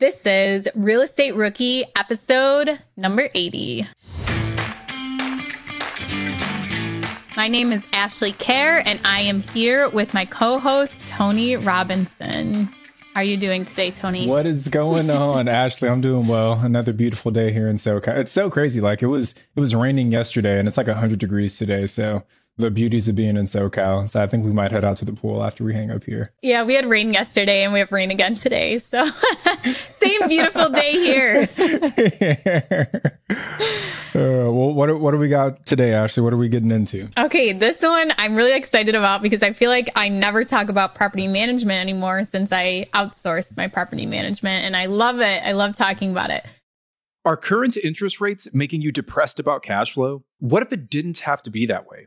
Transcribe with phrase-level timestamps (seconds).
[0.00, 3.84] This is Real Estate Rookie episode number 80.
[7.36, 12.66] My name is Ashley Kerr, and I am here with my co host, Tony Robinson.
[13.12, 14.28] How are you doing today, Tony?
[14.28, 15.88] What is going on, Ashley?
[15.88, 16.52] I'm doing well.
[16.52, 18.18] Another beautiful day here in SoCal.
[18.18, 18.80] It's so crazy.
[18.80, 21.88] Like it was, it was raining yesterday, and it's like 100 degrees today.
[21.88, 22.22] So
[22.58, 24.10] the beauties of being in SoCal.
[24.10, 26.32] So I think we might head out to the pool after we hang up here.
[26.42, 28.78] Yeah, we had rain yesterday and we have rain again today.
[28.78, 29.06] So
[29.90, 31.48] same beautiful day here.
[34.14, 36.22] uh, well, what what do we got today, Ashley?
[36.22, 37.08] What are we getting into?
[37.16, 40.96] Okay, this one I'm really excited about because I feel like I never talk about
[40.96, 45.42] property management anymore since I outsourced my property management, and I love it.
[45.44, 46.44] I love talking about it.
[47.24, 50.24] Are current interest rates making you depressed about cash flow?
[50.38, 52.06] What if it didn't have to be that way?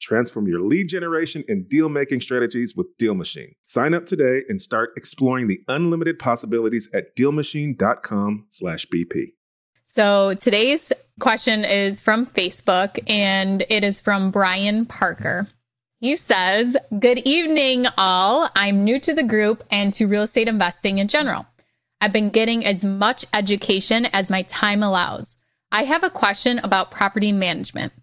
[0.00, 3.54] Transform your lead generation and deal making strategies with Deal Machine.
[3.64, 9.32] Sign up today and start exploring the unlimited possibilities at dealmachine.com/bp.
[9.94, 15.46] So today's question is from Facebook and it is from Bryan Parker.
[16.00, 18.50] He says, Good evening, all.
[18.54, 21.46] I'm new to the group and to real estate investing in general.
[22.02, 25.38] I've been getting as much education as my time allows.
[25.72, 27.94] I have a question about property management.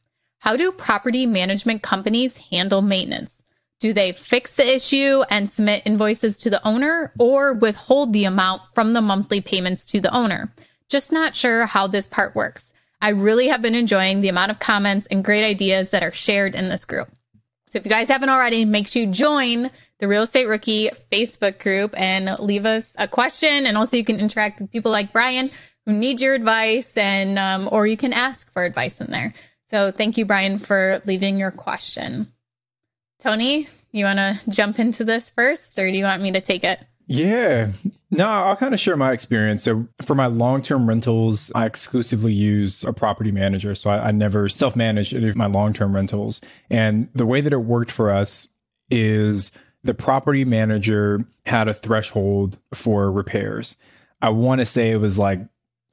[0.44, 3.44] How do property management companies handle maintenance?
[3.80, 8.62] Do they fix the issue and submit invoices to the owner or withhold the amount
[8.76, 10.54] from the monthly payments to the owner?
[10.90, 12.74] Just not sure how this part works.
[13.02, 16.56] I really have been enjoying the amount of comments and great ideas that are shared
[16.56, 17.10] in this group.
[17.68, 21.58] So if you guys haven't already, make sure you join the Real Estate Rookie Facebook
[21.58, 23.66] group and leave us a question.
[23.66, 25.52] And also you can interact with people like Bryan
[25.86, 29.34] who need your advice and, um, or you can ask for advice in there.
[29.70, 32.32] So thank you, Bryan, for leaving your question.
[33.20, 36.64] Tony, you want to jump into this first, or do you want me to take
[36.64, 36.80] it?
[37.08, 37.72] Yeah.
[38.12, 39.64] No, I'll kind of share my experience.
[39.64, 43.76] So, for my long term rentals, I exclusively use a property manager.
[43.76, 46.42] So, I, I never self manage any of my long term rentals.
[46.70, 48.48] And the way that it worked for us
[48.90, 49.52] is
[49.84, 53.76] the property manager had a threshold for repairs.
[54.22, 55.40] I want to say it was like,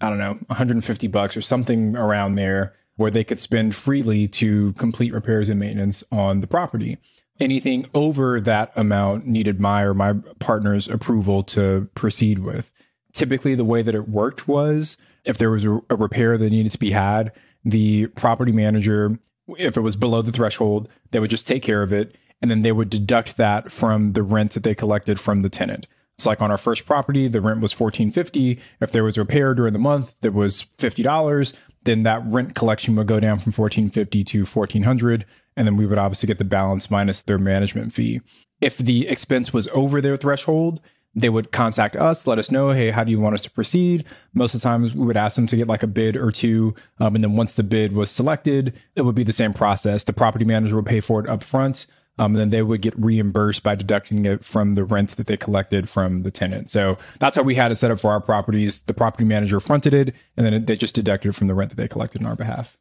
[0.01, 4.75] I don't know, 150 bucks or something around there where they could spend freely to
[4.75, 6.99] complete repairs and maintenance on the property.
[7.41, 12.71] Anything over that amount needed my or my partner's approval to proceed with.
[13.15, 16.79] Typically, the way that it worked was if there was a, repair that needed to
[16.79, 17.33] be had,
[17.65, 19.19] the property manager,
[19.57, 22.19] if it was below the threshold, they would just take care of it.
[22.43, 25.87] And then they would deduct that from the rent that they collected from the tenant.
[26.19, 28.61] It's like on our first property, the rent was fourteen fifty.
[28.79, 31.55] If there was a repair during the month, that was fifty dollars
[31.85, 35.25] then that rent collection would go down from 1450 to 1400
[35.57, 38.21] and then we would obviously get the balance minus their management fee
[38.61, 40.81] if the expense was over their threshold
[41.15, 44.05] they would contact us, let us know, hey, how do you want us to proceed?
[44.33, 46.75] Most of the times we would ask them to get like a bid or two.
[47.01, 50.05] Um, and then once the bid was selected, it would be the same process.
[50.05, 51.87] The property manager would pay for it up front.
[52.19, 55.89] Um, then they would get reimbursed by deducting it from the rent that they collected
[55.89, 56.71] from the tenant.
[56.71, 58.81] So that's how we had it set up for our properties.
[58.81, 61.77] The property manager fronted it, and then they just deducted it from the rent that
[61.77, 62.77] they collected on our behalf.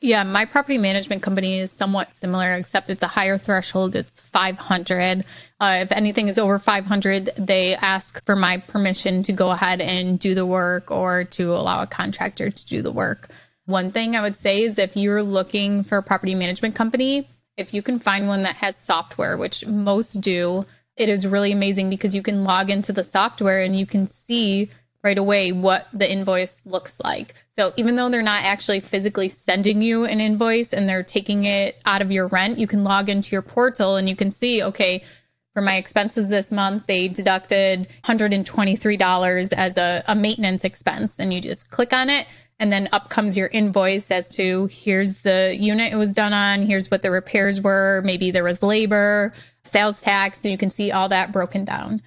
[0.00, 3.96] Yeah, my property management company is somewhat similar, except it's a higher threshold.
[3.96, 5.24] It's 500.
[5.60, 10.18] Uh, if anything is over 500, they ask for my permission to go ahead and
[10.18, 13.28] do the work or to allow a contractor to do the work.
[13.66, 17.72] One thing I would say is if you're looking for a property management company, if
[17.72, 20.66] you can find one that has software, which most do,
[20.96, 24.70] it is really amazing because you can log into the software and you can see
[25.02, 27.34] right away what the invoice looks like.
[27.52, 31.80] So even though they're not actually physically sending you an invoice and they're taking it
[31.84, 35.04] out of your rent, you can log into your portal and you can see, okay,
[35.52, 41.18] for my expenses this month, they deducted $123 as a, a maintenance expense.
[41.18, 42.26] And you just click on it
[42.58, 46.66] and then up comes your invoice as to here's the unit it was done on,
[46.66, 49.32] here's what the repairs were, maybe there was labor,
[49.64, 52.00] sales tax, and you can see all that broken down.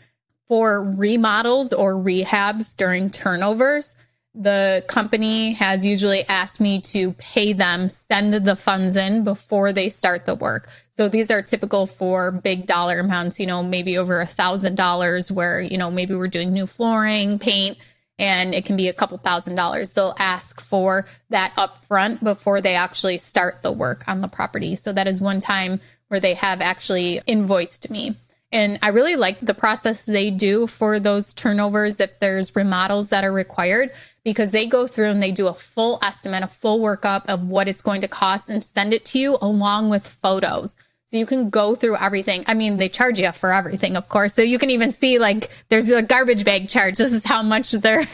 [0.48, 3.98] For remodels or rehabs during turnovers,
[4.34, 9.90] the company has usually asked me to pay them, send the funds in before they
[9.90, 10.70] start the work.
[10.96, 15.32] So these are typical for big dollar amounts, you know, maybe over a thousand dollars,
[15.32, 17.78] where, you know, maybe we're doing new flooring, paint,
[18.20, 19.92] and it can be a couple thousand dollars.
[19.92, 24.76] They'll ask for that upfront before they actually start the work on the property.
[24.76, 28.16] So that is one time where they have actually invoiced me.
[28.52, 33.26] And I really like the process they do for those turnovers if there's remodels that
[33.26, 33.92] are required
[34.24, 37.68] because they go through and they do a full estimate, a full workup of what
[37.68, 40.78] it's going to cost and send it to you along with photos.
[41.08, 42.44] So you can go through everything.
[42.48, 44.34] I mean, they charge you for everything, of course.
[44.34, 46.98] So you can even see like there's a garbage bag charge.
[46.98, 48.06] This is how much they're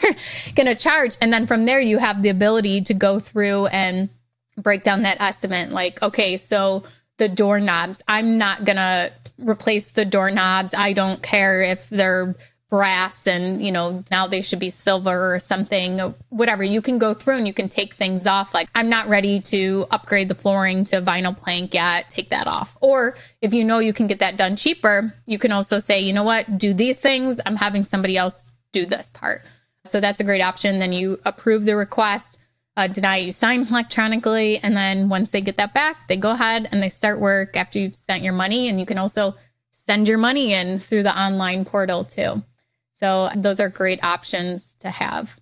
[0.54, 1.16] going to charge.
[1.20, 4.08] And then from there, you have the ability to go through and
[4.56, 5.70] break down that estimate.
[5.70, 6.84] Like, okay, so
[7.16, 10.72] the doorknobs, I'm not going to replace the doorknobs.
[10.72, 12.36] I don't care if they're
[12.74, 16.64] brass and you know now they should be silver or something whatever.
[16.64, 18.52] You can go through and you can take things off.
[18.52, 22.10] Like i'm not ready to upgrade the flooring to vinyl plank yet.
[22.10, 22.76] Take that off.
[22.80, 26.12] Or if you know you can get that done cheaper you can also say you
[26.12, 26.58] know what?
[26.58, 27.40] Do these things.
[27.46, 28.42] I'm having somebody else
[28.72, 29.42] do this part.
[29.84, 30.80] So that's a great option.
[30.80, 32.38] Then you approve the request
[32.76, 34.58] uh, deny you sign electronically.
[34.58, 37.78] And then once they get that back, they go ahead and they start work after
[37.78, 38.68] you've sent your money.
[38.68, 39.36] And you can also
[39.70, 42.42] send your money in through the online portal too.
[43.00, 45.36] So those are great options to have.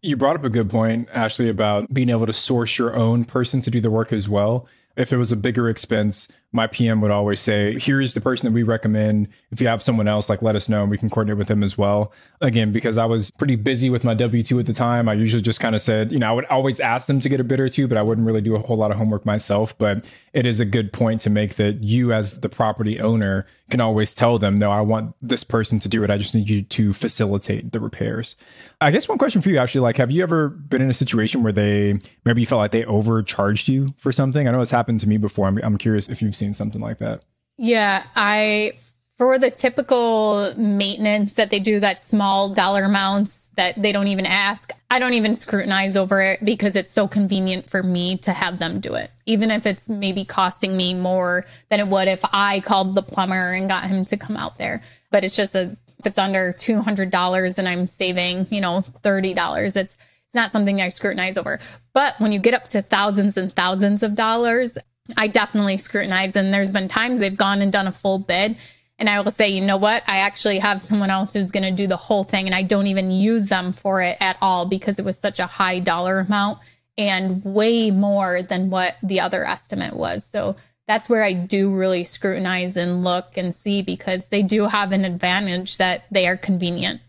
[0.00, 3.62] You brought up a good point, Ashley, about being able to source your own person
[3.62, 4.66] to do the work as well.
[4.96, 8.52] If it was a bigger expense, my PM would always say, here's the person that
[8.52, 9.28] we recommend.
[9.50, 11.62] If you have someone else, like let us know and we can coordinate with them
[11.62, 12.12] as well.
[12.42, 15.42] Again, because I was pretty busy with my W 2 at the time, I usually
[15.42, 17.58] just kind of said, you know, I would always ask them to get a bid
[17.58, 19.76] or two, but I wouldn't really do a whole lot of homework myself.
[19.78, 20.04] But
[20.34, 24.12] it is a good point to make that you, as the property owner, can always
[24.12, 26.10] tell them, no, I want this person to do it.
[26.10, 28.36] I just need you to facilitate the repairs.
[28.82, 31.42] I guess one question for you, Ashley, like, have you ever been in a situation
[31.42, 34.46] where they maybe you felt like they overcharged you for something?
[34.46, 35.48] I know it's happened to me before.
[35.48, 37.22] I'm, I'm curious if you've seen something like that.
[37.56, 38.72] Yeah, I
[39.18, 44.26] for the typical maintenance that they do that small dollar amounts that they don't even
[44.26, 48.58] ask i don't even scrutinize over it because it's so convenient for me to have
[48.58, 49.12] them do it.
[49.26, 53.52] Even if it's maybe costing me more than it would if i called the plumber
[53.52, 54.82] and got him to come out there.
[55.12, 59.76] But it's just a if it's under $200 and i'm saving you know $30 it's
[59.76, 61.60] it's not something i scrutinize over.
[61.92, 64.78] But when you get up to thousands and thousands of dollars
[65.16, 66.36] I definitely scrutinize.
[66.36, 68.56] And there's been times they've gone and done a full bid.
[68.98, 70.04] And I will say, you know what?
[70.06, 72.46] I actually have someone else who's going to do the whole thing.
[72.46, 75.46] And I don't even use them for it at all because it was such a
[75.46, 76.58] high dollar amount
[76.96, 80.24] and way more than what the other estimate was.
[80.24, 80.56] So
[80.86, 85.04] that's where I do really scrutinize and look and see because they do have an
[85.04, 87.00] advantage that they are convenient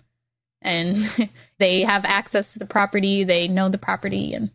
[0.61, 0.97] and
[1.59, 4.49] they have access to the property, they know the property and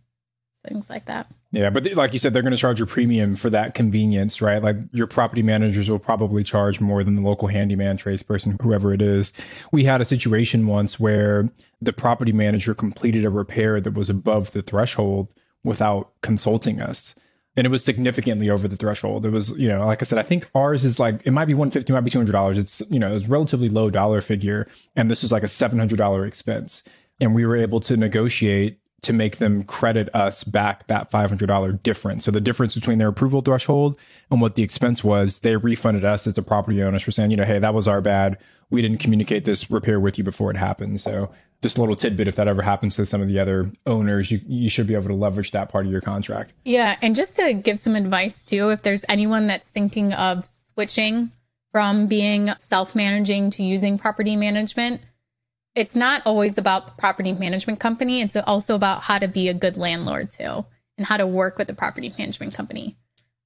[0.69, 1.27] things like that.
[1.51, 4.63] Yeah, but like you said, they're going to charge a premium for that convenience, right?
[4.63, 9.01] Like your property managers will probably charge more than the local handyman, tradesperson, whoever it
[9.01, 9.33] is.
[9.73, 11.49] We had a situation once where
[11.81, 15.33] the property manager completed a repair that was above the threshold
[15.65, 17.15] without consulting us.
[17.57, 19.27] And it was significantly over the threshold.
[19.27, 21.55] It was, you know, like I said, I think ours is like, it might be
[21.55, 22.57] 150, it might be $200.
[22.57, 24.69] It's, you know, it's a relatively low dollar figure.
[24.95, 26.85] And this was like a $700 expense.
[27.21, 32.25] And we were able to negotiate to make them credit us back that $500 difference.
[32.25, 33.97] So the difference between their approval threshold
[34.31, 37.37] and what the expense was, they refunded us as the property owners for saying, you
[37.37, 38.39] know, hey, that was our bad.
[38.71, 41.01] We didn't communicate this repair with you before it happened.
[41.01, 41.31] So
[41.63, 44.41] just a little tidbit if that ever happens to some of the other owners, you,
[44.47, 46.53] you should be able to leverage that part of your contract.
[46.65, 46.97] Yeah.
[47.01, 51.31] And just to give some advice too, if there's anyone that's thinking of switching
[51.73, 55.03] from being self managing to using property management,
[55.79, 58.21] it's not always about the property management company.
[58.21, 60.67] It's also about how to be a good landlord too
[60.97, 62.97] and how to work with the property management company.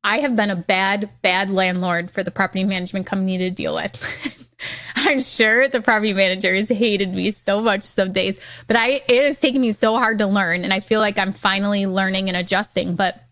[0.03, 4.49] I have been a bad, bad landlord for the property management company to deal with.
[4.97, 9.39] I'm sure the property managers hated me so much some days, but I it has
[9.39, 12.97] taken me so hard to learn and I feel like I'm finally learning and adjusting,
[12.97, 13.23] but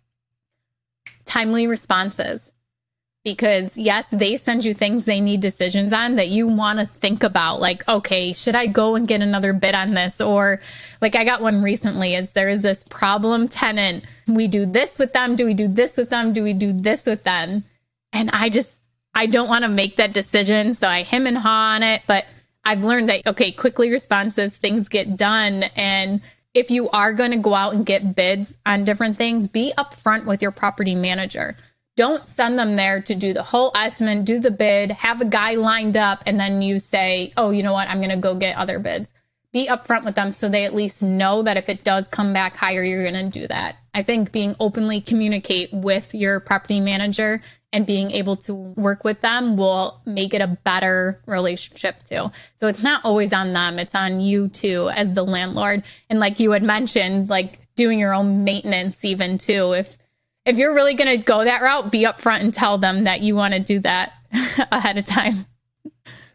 [1.24, 2.52] timely responses
[3.24, 7.22] because yes, they send you things they need decisions on that you want to think
[7.22, 7.60] about.
[7.60, 10.20] Like, okay, should I go and get another bid on this?
[10.20, 10.60] Or
[11.00, 14.04] like I got one recently is there is this problem tenant.
[14.26, 15.36] We do this with them.
[15.36, 16.32] Do we do this with them?
[16.32, 17.64] Do we do this with them?
[18.12, 18.82] And I just,
[19.14, 20.72] I don't want to make that decision.
[20.74, 22.26] So I him and haw on it, but
[22.64, 25.64] I've learned that, okay, quickly responses, things get done.
[25.76, 26.22] And
[26.54, 30.24] if you are going to go out and get bids on different things, be upfront
[30.24, 31.56] with your property manager
[31.96, 35.54] don't send them there to do the whole estimate, do the bid, have a guy
[35.54, 38.56] lined up, and then you say, oh, you know what, I'm going to go get
[38.56, 39.12] other bids.
[39.52, 42.56] Be upfront with them so they at least know that if it does come back
[42.56, 43.76] higher, you're going to do that.
[43.92, 47.42] I think being openly communicate with your property manager
[47.72, 52.30] and being able to work with them will make it a better relationship too.
[52.56, 55.82] So it's not always on them, it's on you too as the landlord.
[56.08, 59.72] And like you had mentioned, like doing your own maintenance even too.
[59.72, 59.96] If
[60.50, 63.36] if you're really going to go that route, be upfront and tell them that you
[63.36, 64.12] want to do that
[64.72, 65.46] ahead of time.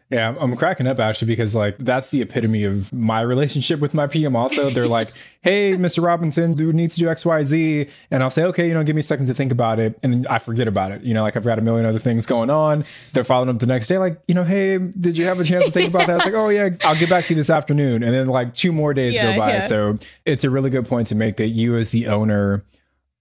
[0.08, 4.06] Yeah, I'm cracking up actually because like that's the epitome of my relationship with my
[4.06, 4.36] PM.
[4.36, 6.00] Also, they're like, "Hey, Mr.
[6.00, 8.84] Robinson, do we need to do X, Y, Z?" And I'll say, "Okay, you know,
[8.84, 11.02] give me a second to think about it," and then I forget about it.
[11.02, 12.84] You know, like I've got a million other things going on.
[13.14, 15.64] They're following up the next day, like, you know, "Hey, did you have a chance
[15.64, 18.04] to think about that?" It's like, "Oh yeah, I'll get back to you this afternoon,"
[18.04, 19.54] and then like two more days yeah, go by.
[19.54, 19.66] Yeah.
[19.66, 22.62] So it's a really good point to make that you as the owner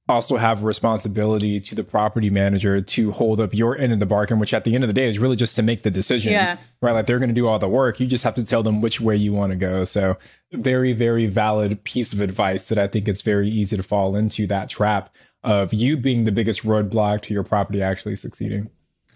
[0.08, 4.06] also have a responsibility to the property manager to hold up your end of the
[4.06, 6.32] bargain, which at the end of the day is really just to make the decisions,
[6.32, 6.58] yeah.
[6.82, 6.92] right?
[6.92, 8.00] Like they're going to do all the work.
[8.00, 9.84] You just have to tell them which way you want to go.
[9.84, 10.18] So
[10.52, 14.46] very, very valid piece of advice that I think it's very easy to fall into
[14.48, 18.70] that trap of you being the biggest roadblock to your property actually succeeding.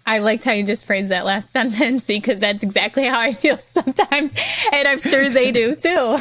[0.06, 3.58] I liked how you just phrased that last sentence because that's exactly how I feel
[3.58, 4.34] sometimes.
[4.72, 6.18] And I'm sure they do too.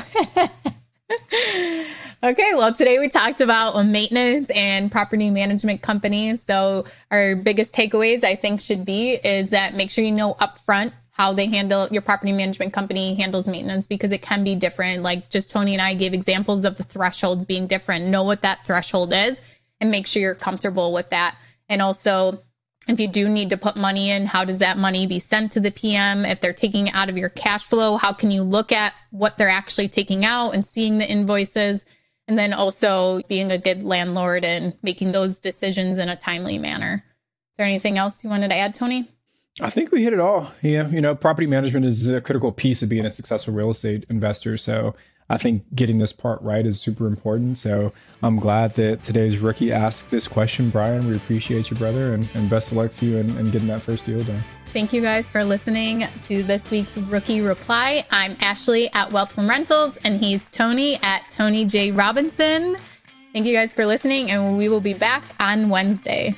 [2.22, 6.44] Okay, well, today we talked about maintenance and property management companies.
[6.44, 10.92] So, our biggest takeaways I think should be is that make sure you know upfront
[11.12, 15.02] how they handle your property management company handles maintenance because it can be different.
[15.02, 18.08] Like just Tony and I gave examples of the thresholds being different.
[18.08, 19.42] Know what that threshold is
[19.80, 21.38] and make sure you're comfortable with that.
[21.70, 22.44] And also,
[22.90, 25.62] if you do need to put money in, how does that money be sent to
[25.62, 26.26] the PM?
[26.26, 29.38] If they're taking it out of your cash flow, how can you look at what
[29.38, 31.86] they're actually taking out and seeing the invoices?
[32.30, 37.04] And then also being a good landlord and making those decisions in a timely manner.
[37.04, 39.10] Is there anything else you wanted to add, Tony?
[39.60, 40.52] I think we hit it all.
[40.62, 44.06] Yeah, you know, property management is a critical piece of being a successful real estate
[44.10, 44.58] investor.
[44.58, 44.96] So
[45.28, 47.58] I think getting this part right is super important.
[47.58, 51.08] So I'm glad that today's rookie asked this question, Bryan.
[51.08, 53.82] We appreciate you, brother, and, and best of luck to you in, in getting that
[53.82, 54.44] first deal done.
[54.72, 58.06] Thank you guys for listening to this week's Rookie Reply.
[58.12, 61.92] I'm Ashley at Wealth from Rentals, and he's Tony at Tony J.
[61.92, 62.78] Robinson.
[63.34, 66.38] Thank you guys for listening, and we will be back on Wednesday.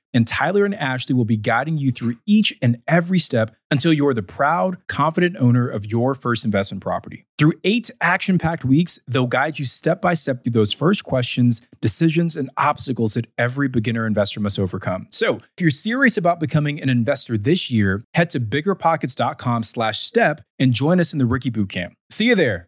[0.13, 4.13] and Tyler and Ashley will be guiding you through each and every step until you're
[4.13, 7.25] the proud, confident owner of your first investment property.
[7.39, 11.61] Through eight action packed weeks, they'll guide you step by step through those first questions,
[11.81, 15.07] decisions, and obstacles that every beginner investor must overcome.
[15.09, 20.41] So if you're serious about becoming an investor this year, head to biggerpockets.com slash step
[20.59, 21.93] and join us in the Rookie Bootcamp.
[22.09, 22.67] See you there.